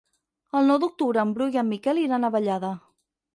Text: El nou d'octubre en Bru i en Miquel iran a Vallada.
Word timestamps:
El 0.59 0.69
nou 0.71 0.79
d'octubre 0.83 1.21
en 1.25 1.33
Bru 1.35 1.49
i 1.57 1.59
en 1.65 1.69
Miquel 1.75 2.01
iran 2.05 2.27
a 2.27 2.33
Vallada. 2.39 2.73